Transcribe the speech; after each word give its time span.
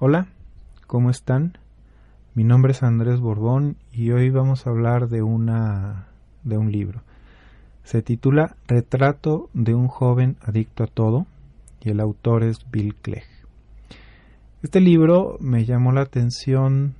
Hola, 0.00 0.28
¿cómo 0.86 1.10
están? 1.10 1.58
Mi 2.36 2.44
nombre 2.44 2.70
es 2.70 2.84
Andrés 2.84 3.18
Borbón 3.18 3.76
y 3.90 4.12
hoy 4.12 4.30
vamos 4.30 4.64
a 4.64 4.70
hablar 4.70 5.08
de 5.08 5.22
una 5.22 6.06
de 6.44 6.56
un 6.56 6.70
libro. 6.70 7.02
Se 7.82 8.00
titula 8.00 8.54
Retrato 8.68 9.50
de 9.54 9.74
un 9.74 9.88
joven 9.88 10.36
adicto 10.40 10.84
a 10.84 10.86
todo 10.86 11.26
y 11.80 11.90
el 11.90 11.98
autor 11.98 12.44
es 12.44 12.58
Bill 12.70 12.94
Clegg. 12.94 13.24
Este 14.62 14.80
libro 14.80 15.36
me 15.40 15.64
llamó 15.64 15.90
la 15.90 16.02
atención 16.02 16.94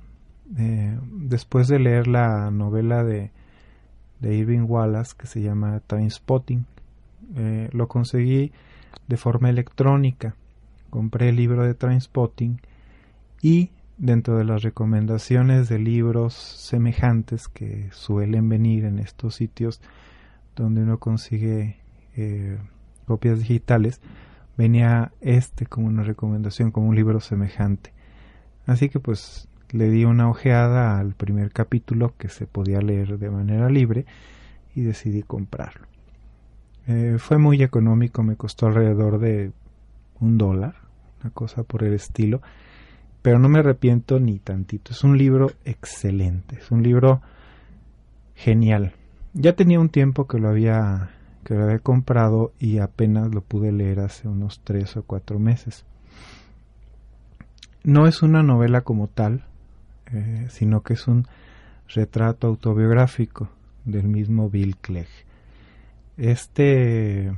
eh, 0.57 0.99
después 1.09 1.69
de 1.69 1.79
leer 1.79 2.05
la 2.07 2.51
novela 2.51 3.05
de, 3.05 3.31
de, 4.19 4.35
Irving 4.35 4.65
Wallace 4.67 5.15
que 5.17 5.27
se 5.27 5.41
llama 5.41 5.79
Trainspotting. 5.87 6.65
Eh, 7.37 7.69
lo 7.71 7.87
conseguí 7.87 8.51
de 9.07 9.15
forma 9.15 9.49
electrónica. 9.49 10.35
Compré 10.89 11.29
el 11.29 11.37
libro 11.37 11.63
de 11.63 11.75
Trainspotting 11.75 12.59
y 13.41 13.71
dentro 13.97 14.37
de 14.37 14.45
las 14.45 14.63
recomendaciones 14.63 15.69
de 15.69 15.79
libros 15.79 16.33
semejantes 16.33 17.47
que 17.47 17.89
suelen 17.91 18.49
venir 18.49 18.85
en 18.85 18.99
estos 18.99 19.35
sitios 19.35 19.81
donde 20.55 20.83
uno 20.83 20.99
consigue 20.99 21.77
eh, 22.15 22.57
copias 23.05 23.39
digitales, 23.39 24.01
venía 24.57 25.11
este 25.21 25.65
como 25.65 25.87
una 25.87 26.03
recomendación, 26.03 26.71
como 26.71 26.87
un 26.89 26.95
libro 26.95 27.19
semejante. 27.19 27.93
Así 28.65 28.89
que 28.89 28.99
pues 28.99 29.47
le 29.71 29.89
di 29.89 30.05
una 30.05 30.29
ojeada 30.29 30.99
al 30.99 31.13
primer 31.13 31.51
capítulo 31.51 32.13
que 32.17 32.29
se 32.29 32.47
podía 32.47 32.81
leer 32.81 33.17
de 33.19 33.29
manera 33.29 33.69
libre 33.69 34.05
y 34.75 34.81
decidí 34.81 35.23
comprarlo. 35.23 35.87
Eh, 36.87 37.17
fue 37.19 37.37
muy 37.37 37.61
económico, 37.61 38.23
me 38.23 38.35
costó 38.35 38.67
alrededor 38.67 39.19
de 39.19 39.51
un 40.19 40.37
dólar, 40.37 40.75
una 41.21 41.31
cosa 41.31 41.63
por 41.63 41.83
el 41.83 41.93
estilo, 41.93 42.41
pero 43.21 43.39
no 43.39 43.49
me 43.49 43.59
arrepiento 43.59 44.19
ni 44.19 44.39
tantito. 44.39 44.91
Es 44.91 45.03
un 45.03 45.17
libro 45.17 45.51
excelente, 45.65 46.57
es 46.57 46.71
un 46.71 46.83
libro 46.83 47.21
genial. 48.35 48.93
Ya 49.33 49.53
tenía 49.53 49.79
un 49.79 49.89
tiempo 49.89 50.27
que 50.27 50.39
lo 50.39 50.49
había 50.49 51.11
que 51.43 51.55
lo 51.55 51.63
había 51.63 51.79
comprado 51.79 52.53
y 52.59 52.79
apenas 52.79 53.33
lo 53.33 53.41
pude 53.41 53.71
leer 53.71 54.01
hace 54.01 54.27
unos 54.27 54.61
tres 54.63 54.95
o 54.97 55.03
cuatro 55.03 55.39
meses. 55.39 55.85
No 57.83 58.07
es 58.07 58.21
una 58.21 58.43
novela 58.43 58.81
como 58.81 59.07
tal, 59.07 59.45
eh, 60.11 60.47
sino 60.49 60.81
que 60.83 60.93
es 60.93 61.07
un 61.07 61.27
retrato 61.87 62.47
autobiográfico 62.47 63.49
del 63.85 64.07
mismo 64.07 64.49
Bill 64.49 64.77
Clegg. 64.77 65.07
Este, 66.17 67.33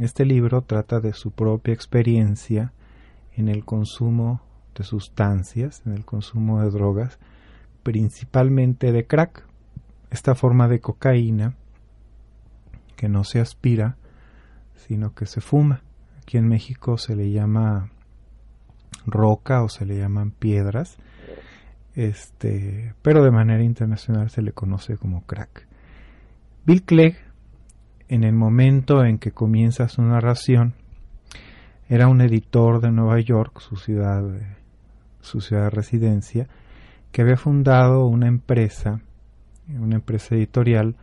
este 0.00 0.24
libro 0.24 0.62
trata 0.62 1.00
de 1.00 1.12
su 1.12 1.30
propia 1.30 1.74
experiencia 1.74 2.72
en 3.36 3.48
el 3.48 3.64
consumo 3.64 4.40
de 4.74 4.84
sustancias, 4.84 5.82
en 5.86 5.92
el 5.92 6.04
consumo 6.04 6.60
de 6.60 6.70
drogas, 6.70 7.18
principalmente 7.82 8.92
de 8.92 9.06
crack, 9.06 9.46
esta 10.10 10.34
forma 10.34 10.68
de 10.68 10.80
cocaína 10.80 11.54
que 12.96 13.08
no 13.08 13.24
se 13.24 13.40
aspira, 13.40 13.96
sino 14.76 15.14
que 15.14 15.26
se 15.26 15.40
fuma. 15.40 15.82
Aquí 16.22 16.38
en 16.38 16.48
México 16.48 16.98
se 16.98 17.16
le 17.16 17.30
llama 17.30 17.90
roca 19.06 19.62
o 19.62 19.68
se 19.68 19.84
le 19.84 19.98
llaman 19.98 20.30
piedras, 20.30 20.96
este, 21.94 22.94
pero 23.02 23.22
de 23.22 23.30
manera 23.30 23.62
internacional 23.62 24.30
se 24.30 24.42
le 24.42 24.52
conoce 24.52 24.96
como 24.96 25.24
crack. 25.26 25.66
Bill 26.64 26.82
Clegg, 26.82 27.16
en 28.08 28.24
el 28.24 28.34
momento 28.34 29.04
en 29.04 29.18
que 29.18 29.32
comienza 29.32 29.88
su 29.88 30.02
narración, 30.02 30.74
era 31.88 32.08
un 32.08 32.20
editor 32.22 32.80
de 32.80 32.90
Nueva 32.90 33.20
York, 33.20 33.60
su 33.60 33.76
ciudad, 33.76 34.24
su 35.24 35.40
ciudad 35.40 35.64
de 35.64 35.70
residencia, 35.70 36.48
que 37.12 37.22
había 37.22 37.36
fundado 37.36 38.06
una 38.06 38.28
empresa, 38.28 39.00
una 39.68 39.96
empresa 39.96 40.34
editorial, 40.34 40.96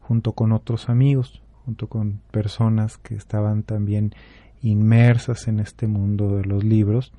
junto 0.00 0.32
con 0.32 0.52
otros 0.52 0.88
amigos, 0.88 1.42
junto 1.64 1.88
con 1.88 2.20
personas 2.30 2.96
que 2.96 3.14
estaban 3.14 3.62
también 3.64 4.14
inmersas 4.62 5.48
en 5.48 5.60
este 5.60 5.86
mundo 5.86 6.36
de 6.36 6.44
los 6.44 6.64
libros, 6.64 7.12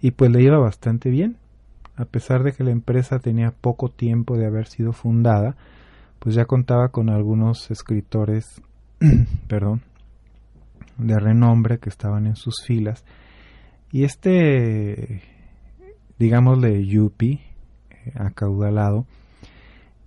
y 0.00 0.12
pues 0.12 0.30
le 0.30 0.42
iba 0.42 0.58
bastante 0.58 1.10
bien, 1.10 1.36
a 1.96 2.04
pesar 2.04 2.42
de 2.42 2.52
que 2.52 2.64
la 2.64 2.70
empresa 2.70 3.18
tenía 3.18 3.50
poco 3.50 3.90
tiempo 3.90 4.36
de 4.36 4.46
haber 4.46 4.66
sido 4.68 4.92
fundada, 4.92 5.56
pues 6.18 6.34
ya 6.34 6.46
contaba 6.46 6.88
con 6.88 7.10
algunos 7.10 7.70
escritores, 7.70 8.62
perdón, 9.48 9.82
de 10.96 11.18
renombre 11.18 11.78
que 11.78 11.90
estaban 11.90 12.26
en 12.26 12.36
sus 12.36 12.64
filas, 12.64 13.04
y 13.92 14.04
este, 14.04 15.22
digámosle, 16.18 16.86
Yuppie, 16.86 17.40
eh, 17.90 18.12
acaudalado, 18.14 19.06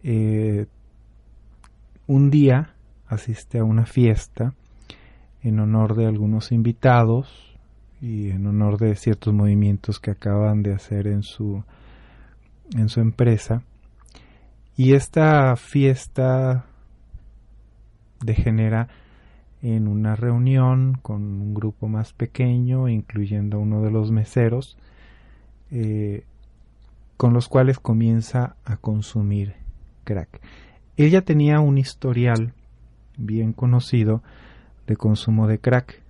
eh, 0.03 0.66
un 2.07 2.29
día 2.29 2.73
asiste 3.07 3.59
a 3.59 3.63
una 3.63 3.85
fiesta 3.85 4.53
en 5.44 5.59
honor 5.59 5.95
de 5.95 6.05
algunos 6.05 6.51
invitados 6.51 7.57
y 8.01 8.29
en 8.29 8.47
honor 8.47 8.77
de 8.77 8.95
ciertos 8.95 9.33
movimientos 9.33 10.00
que 10.00 10.11
acaban 10.11 10.63
de 10.63 10.73
hacer 10.73 11.07
en 11.07 11.23
su 11.23 11.63
en 12.75 12.89
su 12.89 13.01
empresa. 13.01 13.63
Y 14.75 14.94
esta 14.94 15.55
fiesta 15.55 16.66
degenera 18.23 18.88
en 19.61 19.88
una 19.88 20.16
reunión 20.16 20.97
con 21.01 21.21
un 21.21 21.53
grupo 21.53 21.88
más 21.88 22.13
pequeño 22.13 22.88
incluyendo 22.88 23.57
a 23.57 23.59
uno 23.59 23.81
de 23.81 23.91
los 23.91 24.11
meseros 24.11 24.77
eh, 25.71 26.23
con 27.17 27.33
los 27.33 27.47
cuales 27.47 27.79
comienza 27.79 28.55
a 28.65 28.77
consumir 28.77 29.55
crack 30.03 30.41
ella 30.97 31.21
tenía 31.21 31.59
un 31.59 31.77
historial 31.77 32.53
bien 33.17 33.53
conocido 33.53 34.21
de 34.87 34.95
consumo 34.95 35.47
de 35.47 35.59
crack. 35.59 36.01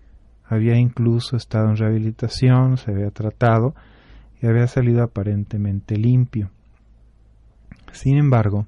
Había 0.45 0.75
incluso 0.75 1.37
estado 1.37 1.69
en 1.69 1.77
rehabilitación, 1.77 2.77
se 2.77 2.91
había 2.91 3.11
tratado 3.11 3.73
y 4.41 4.47
había 4.47 4.67
salido 4.67 5.03
aparentemente 5.03 5.97
limpio. 5.97 6.49
Sin 7.93 8.17
embargo, 8.17 8.67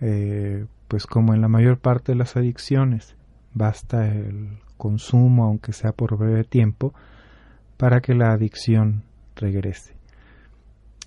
eh, 0.00 0.66
pues 0.88 1.06
como 1.06 1.34
en 1.34 1.40
la 1.40 1.48
mayor 1.48 1.78
parte 1.78 2.12
de 2.12 2.18
las 2.18 2.36
adicciones, 2.36 3.16
basta 3.54 4.06
el 4.08 4.58
consumo, 4.76 5.44
aunque 5.44 5.72
sea 5.72 5.92
por 5.92 6.18
breve 6.18 6.44
tiempo, 6.44 6.92
para 7.76 8.00
que 8.00 8.14
la 8.14 8.32
adicción 8.32 9.02
regrese. 9.36 9.94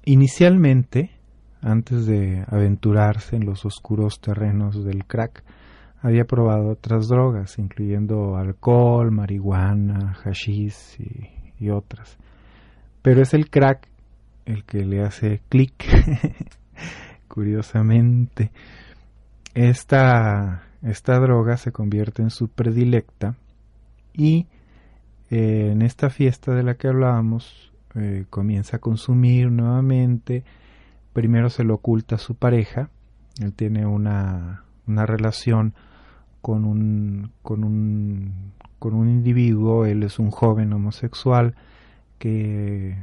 Inicialmente, 0.05 1.11
antes 1.61 2.05
de 2.05 2.45
aventurarse 2.47 3.35
en 3.35 3.45
los 3.45 3.65
oscuros 3.65 4.21
terrenos 4.21 4.83
del 4.83 5.05
crack, 5.05 5.43
había 6.01 6.25
probado 6.25 6.69
otras 6.69 7.07
drogas, 7.09 7.59
incluyendo 7.59 8.37
alcohol, 8.37 9.11
marihuana, 9.11 10.13
hashish 10.23 10.97
y, 11.59 11.69
otras. 11.69 12.17
Pero 13.01 13.21
es 13.21 13.33
el 13.33 13.49
crack 13.49 13.87
el 14.45 14.63
que 14.63 14.85
le 14.85 15.03
hace 15.03 15.41
clic, 15.49 15.73
curiosamente. 17.27 18.51
Esta, 19.53 20.63
esta 20.81 21.19
droga 21.19 21.57
se 21.57 21.73
convierte 21.73 22.21
en 22.21 22.29
su 22.29 22.47
predilecta 22.47 23.35
y 24.13 24.47
eh, 25.29 25.71
en 25.71 25.81
esta 25.81 26.09
fiesta 26.09 26.53
de 26.53 26.63
la 26.63 26.75
que 26.75 26.87
hablábamos 26.87 27.73
eh, 27.99 28.25
comienza 28.29 28.77
a 28.77 28.79
consumir 28.79 29.51
nuevamente 29.51 30.43
primero 31.13 31.49
se 31.49 31.63
lo 31.63 31.75
oculta 31.75 32.15
a 32.15 32.19
su 32.19 32.35
pareja, 32.35 32.89
él 33.41 33.53
tiene 33.53 33.85
una, 33.85 34.63
una 34.87 35.05
relación 35.05 35.73
con 36.41 36.65
un, 36.65 37.31
con 37.41 37.63
un, 37.63 38.53
con 38.79 38.93
un 38.93 39.09
individuo, 39.09 39.85
él 39.85 40.03
es 40.03 40.19
un 40.19 40.31
joven 40.31 40.71
homosexual 40.73 41.55
que 42.17 42.97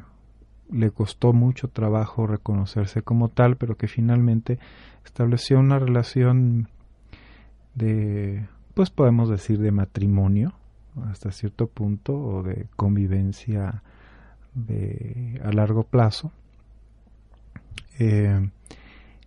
le 0.71 0.91
costó 0.91 1.33
mucho 1.33 1.69
trabajo 1.69 2.27
reconocerse 2.27 3.03
como 3.03 3.29
tal, 3.29 3.57
pero 3.57 3.77
que 3.77 3.89
finalmente 3.89 4.59
estableció 5.05 5.59
una 5.59 5.79
relación 5.79 6.69
de, 7.75 8.47
pues 8.75 8.91
podemos 8.91 9.29
decir, 9.29 9.59
de 9.59 9.73
matrimonio 9.73 10.55
hasta 11.11 11.31
cierto 11.31 11.67
punto 11.67 12.19
o 12.19 12.43
de 12.43 12.67
convivencia 12.75 13.83
de, 14.57 15.41
a 15.45 15.53
largo 15.53 15.85
plazo. 15.85 16.33
Eh, 17.99 18.51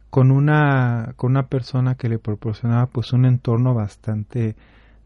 con 0.10 0.32
una 0.32 1.14
con 1.16 1.32
una 1.32 1.48
persona 1.48 1.96
que 1.96 2.10
le 2.10 2.20
proporcionaba 2.20 2.88
pues 2.88 3.14
un 3.14 3.26
entorno 3.26 3.74
bastante 3.74 4.56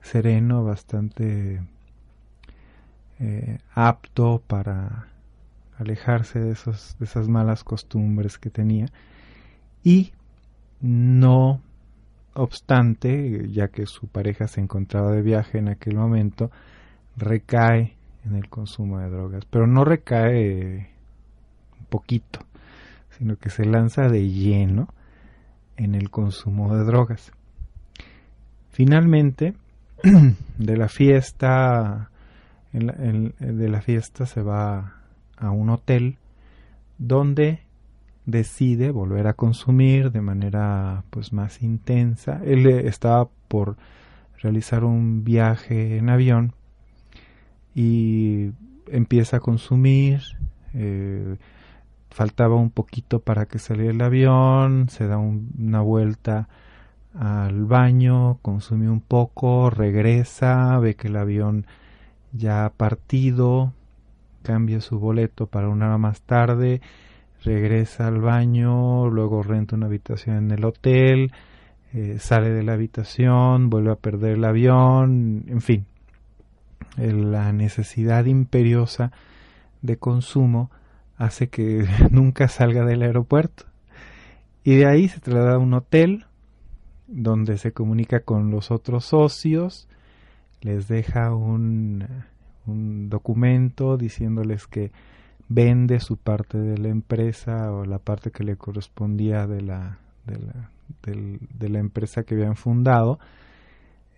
sereno 0.02 0.64
bastante 0.64 1.62
eh, 3.20 3.58
apto 3.74 4.42
para 4.48 5.08
alejarse 5.78 6.40
de 6.40 6.52
esos 6.52 6.96
de 7.00 7.06
esas 7.06 7.28
malas 7.28 7.64
costumbres 7.64 8.38
que 8.38 8.50
tenía 8.50 8.88
y 9.84 10.14
no 10.82 11.62
obstante 12.34 13.50
ya 13.50 13.68
que 13.68 13.86
su 13.86 14.08
pareja 14.08 14.48
se 14.48 14.62
encontraba 14.62 15.12
de 15.12 15.22
viaje 15.22 15.58
en 15.58 15.68
aquel 15.68 15.96
momento 15.96 16.50
recae 17.18 17.96
en 18.26 18.36
el 18.36 18.50
consumo 18.50 19.00
de 19.00 19.10
drogas 19.10 19.46
pero 19.46 19.68
no 19.68 19.86
recae 19.86 20.90
un 21.80 21.86
poquito 21.90 22.40
sino 23.18 23.38
que 23.38 23.50
se 23.50 23.66
lanza 23.66 24.10
de 24.10 24.30
lleno 24.30 24.88
en 25.78 25.96
el 25.96 26.10
consumo 26.10 26.76
de 26.76 26.84
drogas. 26.84 27.32
Finalmente, 28.70 29.54
de 30.58 30.78
la 30.78 30.88
fiesta, 30.88 32.10
de 32.72 33.70
la 33.70 33.82
fiesta 33.82 34.26
se 34.26 34.42
va 34.42 35.02
a 35.38 35.52
un 35.52 35.70
hotel 35.70 36.18
donde 36.98 37.62
decide 38.26 38.92
volver 38.92 39.28
a 39.28 39.34
consumir 39.34 40.12
de 40.12 40.22
manera 40.22 41.04
pues 41.10 41.34
más 41.34 41.62
intensa. 41.62 42.42
Él 42.44 42.66
estaba 42.68 43.30
por 43.48 43.78
realizar 44.42 44.84
un 44.84 45.24
viaje 45.24 45.98
en 45.98 46.10
avión 46.10 46.54
y 47.76 48.52
empieza 48.88 49.38
a 49.38 49.40
consumir, 49.40 50.22
eh, 50.74 51.38
faltaba 52.10 52.56
un 52.56 52.70
poquito 52.70 53.20
para 53.20 53.46
que 53.48 53.60
saliera 53.60 53.92
el 53.92 54.02
avión, 54.02 54.90
se 54.90 55.08
da 55.08 55.18
una 55.18 55.82
vuelta 55.82 56.48
al 57.16 57.66
baño, 57.66 58.40
consume 58.42 58.90
un 58.90 59.02
poco, 59.02 59.70
regresa, 59.70 60.78
ve 60.80 60.96
que 60.96 61.08
el 61.08 61.18
avión 61.18 61.66
ya 62.32 62.66
ha 62.66 62.70
partido, 62.70 63.74
cambia 64.44 64.82
su 64.82 65.00
boleto 65.00 65.48
para 65.48 65.70
una 65.70 65.88
hora 65.88 65.98
más 65.98 66.22
tarde, 66.22 66.82
regresa 67.44 68.08
al 68.08 68.20
baño, 68.20 69.10
luego 69.10 69.44
renta 69.44 69.76
una 69.76 69.88
habitación 69.88 70.38
en 70.38 70.52
el 70.52 70.66
hotel, 70.66 71.32
eh, 71.94 72.18
sale 72.20 72.50
de 72.50 72.64
la 72.64 72.74
habitación, 72.74 73.70
vuelve 73.70 73.92
a 73.92 73.96
perder 73.96 74.38
el 74.38 74.46
avión, 74.46 75.46
en 75.48 75.62
fin, 75.62 75.86
la 76.98 77.52
necesidad 77.52 78.26
imperiosa 78.26 79.12
de 79.82 79.98
consumo 79.98 80.72
hace 81.18 81.50
que 81.50 81.86
nunca 82.12 82.48
salga 82.48 82.86
del 82.86 83.02
aeropuerto. 83.02 83.66
Y 84.64 84.76
de 84.76 84.88
ahí 84.88 85.10
se 85.10 85.20
traslada 85.20 85.56
a 85.56 85.60
un 85.60 85.74
hotel 85.74 86.26
donde 87.08 87.58
se 87.58 87.74
comunica 87.74 88.22
con 88.22 88.50
los 88.50 88.72
otros 88.72 89.06
socios, 89.06 89.88
les 90.62 90.88
deja 90.88 91.36
un, 91.36 92.08
un 92.66 93.10
documento 93.10 93.98
diciéndoles 93.98 94.68
que 94.68 94.92
vende 95.50 96.00
su 96.00 96.18
parte 96.18 96.58
de 96.58 96.78
la 96.78 96.90
empresa 96.90 97.72
o 97.72 97.86
la 97.86 98.00
parte 98.00 98.32
que 98.32 98.44
le 98.44 98.56
correspondía 98.56 99.46
de 99.46 99.62
la, 99.62 100.00
de 100.26 100.40
la, 100.40 100.70
de 101.04 101.70
la 101.70 101.80
empresa 101.80 102.24
que 102.24 102.36
habían 102.36 102.56
fundado, 102.56 103.20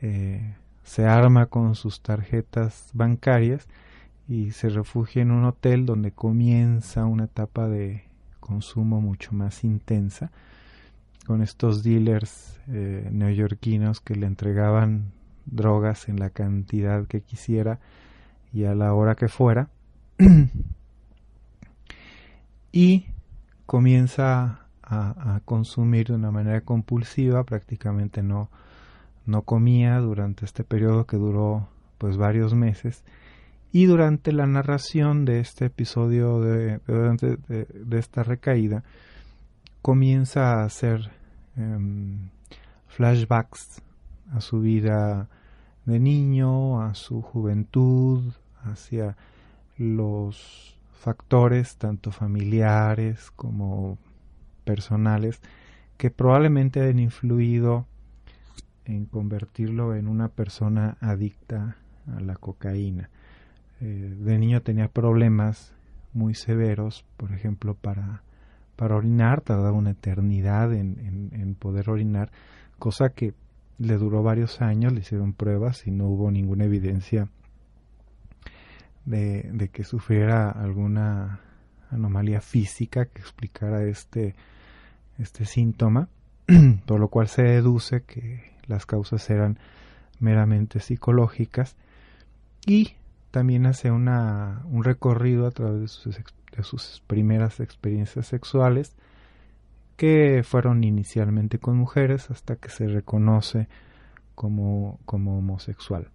eh, 0.01 0.55
se 0.85 1.05
arma 1.07 1.47
con 1.47 1.75
sus 1.75 2.01
tarjetas 2.01 2.91
bancarias 2.93 3.67
y 4.29 4.51
se 4.51 4.69
refugia 4.69 5.23
en 5.23 5.31
un 5.31 5.43
hotel 5.43 5.85
donde 5.85 6.11
comienza 6.11 7.05
una 7.05 7.25
etapa 7.25 7.67
de 7.67 8.05
consumo 8.39 9.01
mucho 9.01 9.33
más 9.33 9.63
intensa 9.63 10.31
con 11.25 11.41
estos 11.41 11.83
dealers 11.83 12.59
eh, 12.67 13.09
neoyorquinos 13.11 13.99
que 13.99 14.15
le 14.15 14.27
entregaban 14.27 15.11
drogas 15.45 16.07
en 16.07 16.19
la 16.19 16.29
cantidad 16.29 17.07
que 17.07 17.21
quisiera 17.21 17.79
y 18.53 18.65
a 18.65 18.75
la 18.75 18.93
hora 18.93 19.15
que 19.15 19.27
fuera. 19.27 19.67
Y 22.71 23.05
comienza 23.65 24.65
a, 24.83 25.35
a, 25.35 25.39
consumir 25.45 26.07
de 26.07 26.15
una 26.15 26.29
manera 26.29 26.59
compulsiva 26.59 27.45
prácticamente 27.45 28.21
no 28.21 28.49
no 29.25 29.43
comía 29.43 29.99
durante 29.99 30.45
este 30.45 30.63
periodo 30.63 31.05
que 31.05 31.17
duró 31.17 31.67
pues 31.97 32.17
varios 32.17 32.53
meses. 32.53 33.03
Y 33.71 33.85
durante 33.85 34.31
la 34.31 34.47
narración 34.47 35.25
de 35.25 35.39
este 35.39 35.65
episodio 35.65 36.39
de, 36.39 36.79
de, 36.87 37.99
esta 37.99 38.23
recaída 38.23 38.83
comienza 39.81 40.53
a 40.53 40.63
hacer 40.63 41.11
em, 41.57 42.29
flashbacks 42.87 43.81
a 44.33 44.39
su 44.39 44.61
vida 44.61 45.27
de 45.85 45.99
niño, 45.99 46.81
a 46.81 46.95
su 46.95 47.21
juventud, 47.21 48.33
hacia 48.63 49.17
los 49.77 50.77
factores 50.93 51.75
tanto 51.75 52.11
familiares 52.11 53.31
como 53.35 53.97
personales 54.63 55.41
que 55.97 56.09
probablemente 56.09 56.81
han 56.81 56.99
influido 56.99 57.85
en 58.85 59.05
convertirlo 59.05 59.95
en 59.95 60.07
una 60.07 60.29
persona 60.29 60.97
adicta 61.01 61.77
a 62.07 62.19
la 62.21 62.35
cocaína. 62.35 63.09
Eh, 63.81 64.15
de 64.17 64.37
niño 64.37 64.61
tenía 64.61 64.87
problemas 64.87 65.73
muy 66.13 66.33
severos, 66.33 67.05
por 67.17 67.33
ejemplo, 67.33 67.75
para, 67.75 68.23
para 68.75 68.95
orinar, 68.95 69.41
tardaba 69.41 69.73
una 69.73 69.91
eternidad 69.91 70.73
en, 70.73 71.31
en, 71.33 71.55
poder 71.55 71.89
orinar, 71.89 72.31
cosa 72.79 73.09
que 73.09 73.33
le 73.77 73.97
duró 73.97 74.23
varios 74.23 74.61
años, 74.61 74.93
le 74.93 75.01
hicieron 75.01 75.33
pruebas 75.33 75.85
y 75.87 75.91
no 75.91 76.07
hubo 76.07 76.31
ninguna 76.31 76.63
evidencia 76.63 77.27
de, 79.03 79.49
de, 79.51 79.69
que 79.69 79.83
sufriera 79.83 80.49
alguna 80.49 81.41
anomalía 81.91 82.39
física 82.39 83.05
que 83.05 83.19
explicara 83.19 83.83
este, 83.83 84.35
este 85.19 85.45
síntoma, 85.45 86.07
por 86.85 86.99
lo 86.99 87.09
cual 87.09 87.27
se 87.27 87.43
deduce 87.43 88.03
que 88.03 88.54
las 88.67 88.85
causas 88.85 89.29
eran 89.29 89.59
meramente 90.19 90.79
psicológicas 90.79 91.75
y 92.65 92.93
también 93.31 93.65
hace 93.65 93.91
una, 93.91 94.61
un 94.65 94.83
recorrido 94.83 95.45
a 95.45 95.51
través 95.51 95.81
de 95.81 95.87
sus, 95.87 96.15
de 96.15 96.63
sus 96.63 97.03
primeras 97.07 97.59
experiencias 97.59 98.27
sexuales 98.27 98.95
que 99.97 100.43
fueron 100.43 100.83
inicialmente 100.83 101.59
con 101.59 101.77
mujeres 101.77 102.29
hasta 102.31 102.55
que 102.55 102.69
se 102.69 102.87
reconoce 102.87 103.67
como, 104.35 104.99
como 105.05 105.37
homosexual. 105.37 106.09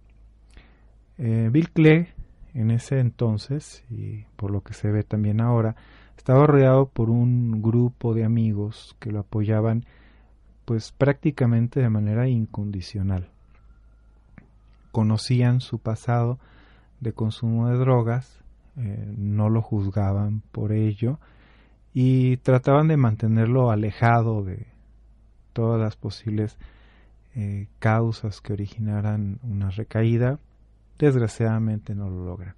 Eh, 1.17 1.49
Bill 1.51 1.69
Clegg 1.71 2.13
en 2.53 2.71
ese 2.71 2.99
entonces, 2.99 3.83
y 3.89 4.25
por 4.35 4.51
lo 4.51 4.61
que 4.61 4.73
se 4.73 4.91
ve 4.91 5.03
también 5.03 5.41
ahora, 5.41 5.75
estaba 6.17 6.45
rodeado 6.45 6.87
por 6.87 7.09
un 7.09 7.61
grupo 7.61 8.13
de 8.13 8.23
amigos 8.23 8.95
que 8.99 9.11
lo 9.11 9.19
apoyaban 9.19 9.85
pues 10.71 10.93
prácticamente 10.93 11.81
de 11.81 11.89
manera 11.89 12.29
incondicional. 12.29 13.27
Conocían 14.93 15.59
su 15.59 15.79
pasado, 15.79 16.39
de 17.01 17.11
consumo 17.11 17.67
de 17.67 17.77
drogas, 17.77 18.39
eh, 18.77 19.13
no 19.17 19.49
lo 19.49 19.61
juzgaban 19.61 20.43
por 20.53 20.71
ello 20.71 21.19
y 21.93 22.37
trataban 22.37 22.87
de 22.87 22.95
mantenerlo 22.95 23.69
alejado 23.69 24.45
de 24.45 24.65
todas 25.51 25.77
las 25.77 25.97
posibles 25.97 26.57
eh, 27.35 27.67
causas 27.79 28.39
que 28.39 28.53
originaran 28.53 29.39
una 29.43 29.71
recaída. 29.71 30.39
Desgraciadamente 30.97 31.95
no 31.95 32.09
lo 32.09 32.23
logran. 32.23 32.55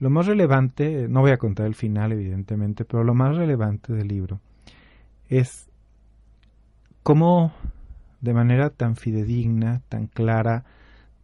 Lo 0.00 0.10
más 0.10 0.26
relevante, 0.26 1.06
no 1.08 1.20
voy 1.20 1.30
a 1.30 1.38
contar 1.38 1.66
el 1.66 1.76
final 1.76 2.10
evidentemente, 2.10 2.84
pero 2.84 3.04
lo 3.04 3.14
más 3.14 3.36
relevante 3.36 3.92
del 3.92 4.08
libro 4.08 4.40
es 5.28 5.70
cómo 7.04 7.52
de 8.22 8.32
manera 8.32 8.70
tan 8.70 8.96
fidedigna, 8.96 9.82
tan 9.90 10.06
clara, 10.06 10.64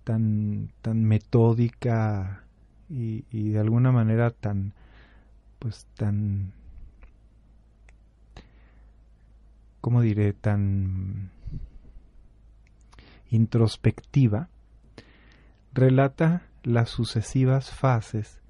tan, 0.04 0.70
tan 0.82 1.02
metódica 1.04 2.44
y, 2.90 3.22
de 3.50 3.58
alguna 3.58 3.90
manera 3.90 4.30
tan 4.30 4.74
pues 5.58 5.86
tan 5.96 6.52
¿cómo 9.80 10.02
diré? 10.02 10.32
tan 10.32 11.30
introspectiva, 13.30 14.48
relata 15.72 16.42
las 16.62 16.90
sucesivas 16.90 17.70
fases 17.70 18.40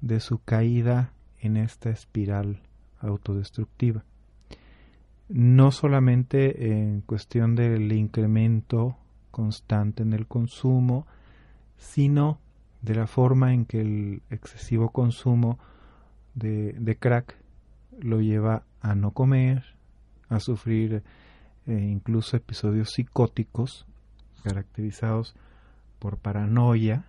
de 0.00 0.18
su 0.18 0.38
caída 0.38 1.12
en 1.38 1.56
esta 1.56 1.90
espiral 1.90 2.62
autodestructiva. 3.00 4.04
No 5.28 5.72
solamente 5.72 6.70
en 6.70 7.00
cuestión 7.00 7.54
del 7.54 7.90
incremento 7.92 8.96
constante 9.30 10.02
en 10.02 10.12
el 10.12 10.26
consumo, 10.26 11.06
sino 11.76 12.38
de 12.82 12.94
la 12.94 13.06
forma 13.06 13.54
en 13.54 13.64
que 13.64 13.80
el 13.80 14.22
excesivo 14.30 14.90
consumo 14.90 15.58
de, 16.34 16.96
crack 17.00 17.36
lo 17.98 18.20
lleva 18.20 18.64
a 18.80 18.94
no 18.94 19.12
comer, 19.12 19.64
a 20.28 20.40
sufrir 20.40 21.02
eh, 21.66 21.72
incluso 21.72 22.36
episodios 22.36 22.90
psicóticos 22.90 23.86
caracterizados 24.42 25.34
por 25.98 26.18
paranoia, 26.18 27.06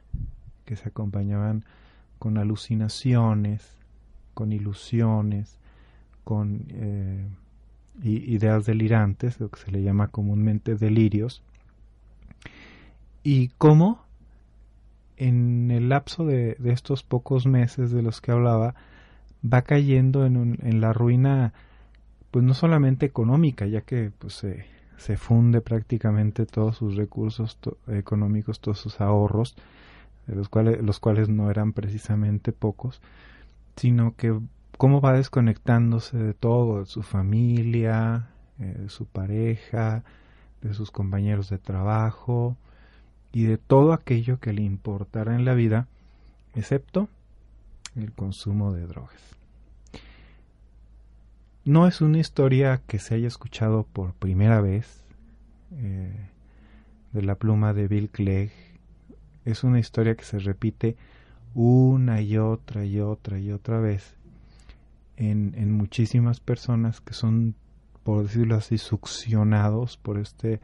que 0.63 0.77
se 0.77 0.89
acompañaban 0.89 1.65
con 2.17 2.38
alucinaciones, 2.38 3.77
con 4.34 4.53
ilusiones, 4.53 5.60
con 6.24 6.65
eh, 6.69 7.27
ideas 8.04 8.66
delirantes, 8.66 9.40
lo 9.40 9.50
que 9.50 9.60
se 9.60 9.72
le 9.72 9.82
llama 9.82 10.08
comúnmente 10.08 10.75
delirios, 10.75 11.42
y 13.24 13.50
cómo 13.58 14.06
en 15.18 15.72
el 15.72 15.90
lapso 15.90 16.25
de, 16.25 16.58
estos 16.66 17.04
pocos 17.04 17.46
meses 17.46 17.92
de 17.92 18.02
los 18.02 18.22
que 18.22 18.32
hablaba, 18.32 18.75
va 19.44 19.62
cayendo 19.62 20.25
en, 20.25 20.82
la 20.82 20.94
ruina, 20.94 21.54
pues 22.32 22.44
no 22.44 22.54
solamente 22.54 23.06
económica, 23.06 23.66
ya 23.66 23.82
que 23.82 24.12
pues, 24.18 24.34
se, 24.34 24.66
se 24.98 25.18
funde 25.18 25.62
prácticamente 25.62 26.46
todos 26.46 26.78
sus 26.78 26.96
recursos 26.96 27.58
económicos, 27.88 28.60
todos 28.60 28.80
sus 28.80 29.02
ahorros, 29.02 29.56
de 30.28 30.36
los 30.36 30.50
cuales, 30.50 30.82
los 30.82 31.00
cuales 31.00 31.30
no 31.30 31.50
eran 31.50 31.74
precisamente 31.74 32.52
pocos, 32.52 33.02
sino 33.75 34.16
que 34.16 34.38
cómo 34.77 35.01
va 35.01 35.13
desconectándose 35.13 36.17
de 36.17 36.34
todo, 36.34 36.79
de 36.79 36.86
su 36.86 37.01
familia, 37.01 38.29
eh, 38.60 38.75
de 38.79 38.89
su 38.89 39.05
pareja, 39.05 40.03
de 40.62 40.74
sus 40.74 40.91
compañeros 40.91 41.50
de 41.50 41.58
trabajo 41.58 42.58
y 43.32 43.44
de 43.44 43.58
todo 43.58 43.94
aquello 43.94 44.39
que 44.39 44.53
le 44.53 44.63
importara 44.63 45.36
en 45.36 45.46
la 45.46 45.53
vida, 45.53 45.88
excepto 46.55 47.10
el 47.96 48.12
consumo 48.12 48.74
de 48.74 48.88
drogas. 48.88 49.36
No 51.63 51.88
es 51.88 52.01
una 52.01 52.20
historia 52.20 52.82
que 52.86 53.00
se 53.00 53.15
haya 53.15 53.27
escuchado 53.27 53.84
por 53.84 54.13
primera 54.13 54.62
vez 54.62 55.03
eh, 55.72 56.29
de 57.12 57.22
la 57.24 57.36
pluma 57.36 57.74
de 57.74 57.88
Bill 57.88 58.10
Clegg. 58.10 58.51
Es 59.46 59.63
una 59.63 59.79
historia 59.79 60.15
que 60.15 60.25
se 60.25 60.39
repite 60.39 60.96
una 61.55 62.22
y 62.22 62.38
otra 62.38 62.86
y 62.86 63.00
otra 63.00 63.39
y 63.39 63.51
otra 63.51 63.79
vez 63.79 64.15
en, 65.17 65.72
muchísimas 65.72 66.39
personas 66.39 67.01
que 67.01 67.13
son, 67.13 67.55
por 68.03 68.24
decirlo 68.24 68.55
así, 68.55 68.77
succionados 68.77 69.98
por 69.98 70.17
este 70.17 70.60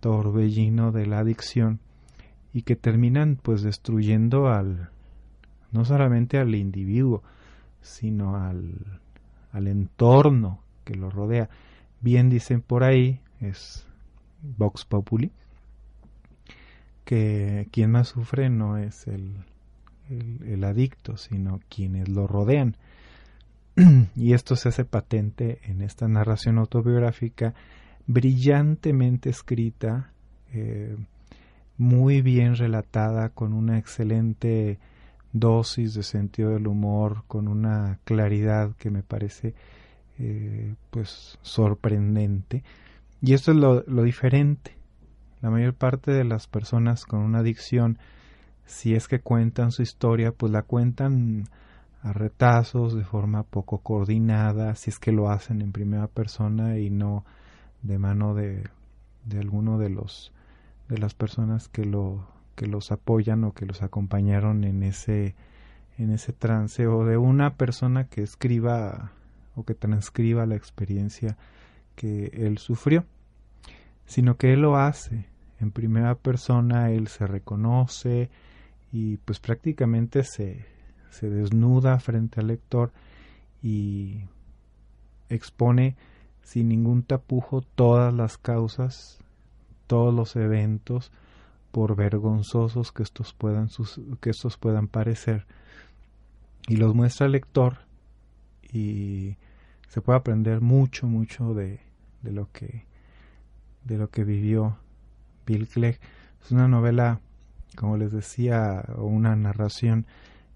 torbellino 0.00 0.92
de 0.92 1.06
la 1.06 1.20
adicción 1.20 1.80
y 2.52 2.62
que 2.62 2.76
terminan 2.76 3.38
pues 3.42 3.62
destruyendo 3.62 4.48
al 4.48 4.90
no 5.72 5.84
solamente 5.84 6.38
al 6.38 6.54
individuo 6.54 7.22
sino 7.82 8.36
al, 8.36 9.00
al 9.52 9.66
entorno 9.66 10.60
que 10.84 10.94
lo 10.94 11.10
rodea. 11.10 11.50
Bien 12.00 12.30
dicen 12.30 12.62
por 12.62 12.84
ahí 12.84 13.20
es 13.40 13.86
Vox 14.42 14.84
Populi 14.84 15.32
que 17.04 17.68
quien 17.72 17.90
más 17.90 18.08
sufre 18.08 18.50
no 18.50 18.76
es 18.76 19.06
el, 19.08 19.44
el 20.08 20.64
adicto 20.64 21.16
sino 21.16 21.60
quienes 21.68 22.08
lo 22.08 22.26
rodean 22.26 22.76
y 24.16 24.32
esto 24.32 24.56
se 24.56 24.70
hace 24.70 24.84
patente 24.84 25.60
en 25.62 25.82
esta 25.82 26.08
narración 26.08 26.58
autobiográfica 26.58 27.54
brillantemente 28.06 29.30
escrita, 29.30 30.10
eh, 30.52 30.96
muy 31.76 32.22
bien 32.22 32.56
relatada, 32.56 33.28
con 33.28 33.52
una 33.52 33.78
excelente 33.78 34.78
dosis 35.32 35.94
de 35.94 36.02
sentido 36.02 36.50
del 36.50 36.66
humor, 36.66 37.22
con 37.28 37.46
una 37.46 37.98
claridad 38.04 38.74
que 38.76 38.90
me 38.90 39.02
parece 39.02 39.54
eh, 40.18 40.74
pues 40.90 41.38
sorprendente. 41.42 42.64
Y 43.20 43.34
esto 43.34 43.52
es 43.52 43.58
lo, 43.58 43.84
lo 43.86 44.02
diferente. 44.02 44.72
La 45.40 45.50
mayor 45.50 45.74
parte 45.74 46.10
de 46.10 46.24
las 46.24 46.48
personas 46.48 47.04
con 47.04 47.20
una 47.20 47.40
adicción, 47.40 47.98
si 48.64 48.94
es 48.94 49.06
que 49.06 49.20
cuentan 49.20 49.70
su 49.70 49.82
historia, 49.82 50.32
pues 50.32 50.50
la 50.50 50.62
cuentan 50.62 51.44
a 52.02 52.12
retazos, 52.12 52.94
de 52.94 53.04
forma 53.04 53.42
poco 53.42 53.78
coordinada, 53.78 54.74
si 54.74 54.90
es 54.90 54.98
que 54.98 55.12
lo 55.12 55.30
hacen 55.30 55.62
en 55.62 55.72
primera 55.72 56.06
persona 56.06 56.78
y 56.78 56.90
no 56.90 57.24
de 57.82 57.98
mano 57.98 58.34
de, 58.34 58.68
de 59.24 59.38
alguno 59.38 59.78
de 59.78 59.90
los 59.90 60.32
de 60.88 60.98
las 60.98 61.14
personas 61.14 61.68
que 61.68 61.84
lo 61.84 62.26
que 62.54 62.66
los 62.66 62.90
apoyan 62.92 63.44
o 63.44 63.52
que 63.52 63.66
los 63.66 63.82
acompañaron 63.82 64.64
en 64.64 64.82
ese 64.82 65.34
en 65.98 66.10
ese 66.10 66.32
trance 66.32 66.86
o 66.86 67.04
de 67.04 67.16
una 67.16 67.54
persona 67.54 68.04
que 68.04 68.22
escriba 68.22 69.12
o 69.54 69.64
que 69.64 69.74
transcriba 69.74 70.46
la 70.46 70.54
experiencia 70.54 71.36
que 71.96 72.30
él 72.32 72.58
sufrió, 72.58 73.04
sino 74.06 74.36
que 74.36 74.52
él 74.52 74.62
lo 74.62 74.76
hace 74.76 75.26
en 75.60 75.72
primera 75.72 76.14
persona, 76.14 76.92
él 76.92 77.08
se 77.08 77.26
reconoce 77.26 78.30
y 78.92 79.16
pues 79.18 79.40
prácticamente 79.40 80.22
se, 80.22 80.64
se 81.10 81.30
desnuda 81.30 81.98
frente 81.98 82.40
al 82.40 82.48
lector 82.48 82.92
y 83.62 84.22
expone 85.28 85.96
sin 86.42 86.68
ningún 86.68 87.02
tapujo 87.02 87.60
todas 87.60 88.12
las 88.14 88.38
causas, 88.38 89.18
todos 89.86 90.14
los 90.14 90.36
eventos, 90.36 91.12
por 91.70 91.96
vergonzosos 91.96 92.92
que 92.92 93.02
estos 93.02 93.34
puedan, 93.34 93.68
que 94.20 94.30
estos 94.30 94.56
puedan 94.56 94.88
parecer, 94.88 95.46
y 96.66 96.76
los 96.76 96.94
muestra 96.94 97.26
al 97.26 97.32
lector 97.32 97.78
y 98.72 99.36
se 99.88 100.00
puede 100.00 100.18
aprender 100.18 100.60
mucho, 100.60 101.06
mucho 101.06 101.54
de, 101.54 101.80
de 102.22 102.32
lo 102.32 102.50
que 102.52 102.86
de 103.84 103.96
lo 103.96 104.10
que 104.10 104.24
vivió 104.24 104.76
Bill 105.46 105.66
Clegg. 105.66 105.98
Es 106.44 106.52
una 106.52 106.68
novela, 106.68 107.20
como 107.74 107.96
les 107.96 108.12
decía, 108.12 108.84
o 108.96 109.04
una 109.04 109.34
narración 109.34 110.06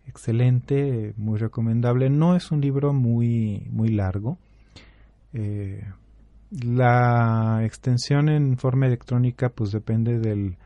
excelente, 0.07 1.15
muy 1.17 1.39
recomendable. 1.39 2.11
No 2.11 2.37
es 2.37 2.51
un 2.51 2.61
libro 2.61 2.93
muy, 2.93 3.67
muy 3.71 3.89
largo. 3.89 4.39
Eh, 5.33 5.85
la 6.51 7.63
extensión 7.65 8.29
en 8.29 8.59
forma 8.59 8.87
electrónica 8.87 9.49
pues 9.49 9.73
depende 9.73 10.19
del 10.19 10.57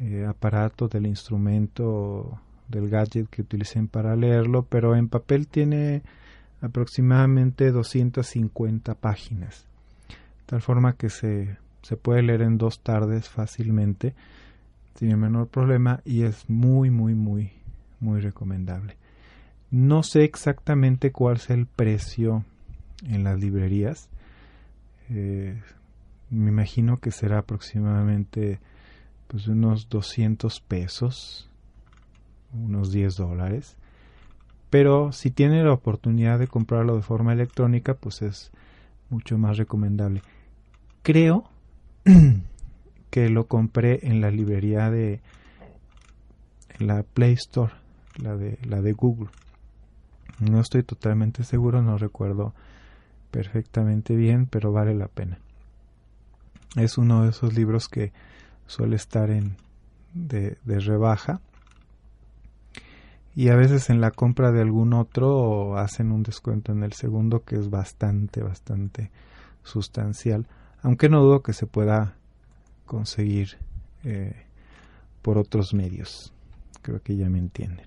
eh, 0.00 0.24
aparato, 0.24 0.86
del 0.86 1.06
instrumento, 1.06 2.40
del 2.68 2.88
gadget 2.88 3.28
que 3.28 3.42
utilicen 3.42 3.88
para 3.88 4.14
leerlo, 4.14 4.64
pero 4.64 4.94
en 4.94 5.08
papel 5.08 5.48
tiene 5.48 6.02
aproximadamente 6.60 7.72
250 7.72 8.94
páginas, 8.94 9.66
tal 10.46 10.60
forma 10.60 10.94
que 10.94 11.08
se, 11.08 11.56
se 11.82 11.96
puede 11.96 12.22
leer 12.22 12.42
en 12.42 12.58
dos 12.58 12.80
tardes 12.80 13.28
fácilmente, 13.28 14.14
sin 14.94 15.10
el 15.10 15.16
menor 15.16 15.48
problema, 15.48 16.00
y 16.04 16.22
es 16.22 16.48
muy, 16.48 16.90
muy, 16.90 17.14
muy, 17.14 17.52
muy 18.00 18.20
recomendable. 18.20 18.96
No 19.70 20.02
sé 20.02 20.24
exactamente 20.24 21.12
cuál 21.12 21.36
es 21.36 21.50
el 21.50 21.66
precio 21.66 22.44
en 23.06 23.24
las 23.24 23.38
librerías. 23.38 24.08
Eh, 25.10 25.60
me 26.30 26.50
imagino 26.50 26.98
que 26.98 27.10
será 27.10 27.38
aproximadamente 27.38 28.60
pues 29.26 29.46
unos 29.46 29.88
200 29.90 30.60
pesos, 30.60 31.48
unos 32.52 32.92
10 32.92 33.16
dólares. 33.16 33.76
Pero 34.70 35.12
si 35.12 35.30
tiene 35.30 35.62
la 35.62 35.72
oportunidad 35.72 36.38
de 36.38 36.48
comprarlo 36.48 36.96
de 36.96 37.02
forma 37.02 37.32
electrónica, 37.32 37.94
pues 37.94 38.22
es 38.22 38.50
mucho 39.10 39.38
más 39.38 39.56
recomendable. 39.56 40.22
Creo 41.02 41.44
que 43.10 43.28
lo 43.28 43.46
compré 43.46 44.00
en 44.02 44.20
la 44.20 44.30
librería 44.30 44.90
de 44.90 45.20
la 46.78 47.02
Play 47.02 47.32
Store 47.34 47.72
la 48.22 48.36
de, 48.36 48.58
la 48.64 48.82
de 48.82 48.92
Google. 48.92 49.30
No 50.40 50.60
estoy 50.60 50.82
totalmente 50.82 51.44
seguro, 51.44 51.82
no 51.82 51.98
recuerdo 51.98 52.54
perfectamente 53.30 54.14
bien, 54.16 54.46
pero 54.46 54.72
vale 54.72 54.94
la 54.94 55.08
pena. 55.08 55.38
Es 56.76 56.98
uno 56.98 57.24
de 57.24 57.30
esos 57.30 57.54
libros 57.54 57.88
que 57.88 58.12
suele 58.66 58.96
estar 58.96 59.30
en 59.30 59.56
de, 60.14 60.58
de 60.64 60.80
rebaja 60.80 61.40
y 63.34 63.50
a 63.50 63.56
veces 63.56 63.90
en 63.90 64.00
la 64.00 64.10
compra 64.10 64.50
de 64.52 64.60
algún 64.60 64.92
otro 64.94 65.78
hacen 65.78 66.12
un 66.12 66.22
descuento 66.22 66.72
en 66.72 66.82
el 66.82 66.92
segundo 66.92 67.44
que 67.44 67.56
es 67.56 67.70
bastante 67.70 68.42
bastante 68.42 69.10
sustancial 69.62 70.46
aunque 70.82 71.08
no 71.08 71.22
dudo 71.22 71.42
que 71.42 71.52
se 71.52 71.66
pueda 71.66 72.16
conseguir 72.86 73.58
eh, 74.04 74.34
por 75.22 75.38
otros 75.38 75.74
medios 75.74 76.32
creo 76.82 77.00
que 77.02 77.16
ya 77.16 77.28
me 77.28 77.38
entienden 77.38 77.86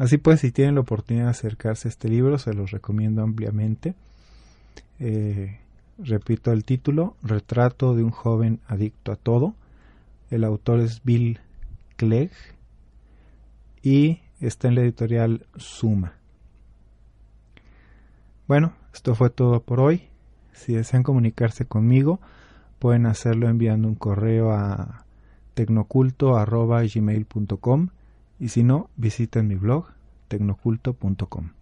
Así 0.00 0.16
pues, 0.16 0.40
si 0.40 0.50
tienen 0.50 0.76
la 0.76 0.80
oportunidad 0.80 1.26
de 1.26 1.32
acercarse 1.32 1.86
a 1.86 1.90
este 1.90 2.08
libro, 2.08 2.38
se 2.38 2.54
los 2.54 2.70
recomiendo 2.70 3.22
ampliamente. 3.22 3.94
Eh, 4.98 5.58
repito 5.98 6.52
el 6.52 6.64
título, 6.64 7.18
Retrato 7.22 7.94
de 7.94 8.02
un 8.02 8.10
joven 8.10 8.60
adicto 8.66 9.12
a 9.12 9.16
todo. 9.16 9.54
El 10.30 10.44
autor 10.44 10.80
es 10.80 11.04
Bill 11.04 11.38
Clegg 11.98 12.30
y 13.82 14.20
está 14.40 14.68
en 14.68 14.76
la 14.76 14.80
editorial 14.80 15.44
Suma. 15.56 16.14
Bueno, 18.48 18.72
esto 18.94 19.14
fue 19.14 19.28
todo 19.28 19.60
por 19.60 19.80
hoy. 19.80 20.04
Si 20.54 20.72
desean 20.72 21.02
comunicarse 21.02 21.66
conmigo, 21.66 22.20
pueden 22.78 23.04
hacerlo 23.04 23.50
enviando 23.50 23.86
un 23.86 23.96
correo 23.96 24.52
a 24.52 25.04
tecnoculto.gmail.com 25.52 27.90
y 28.40 28.48
si 28.48 28.64
no, 28.64 28.88
visiten 28.96 29.46
mi 29.46 29.54
blog 29.54 29.86
tecnoculto.com. 30.28 31.59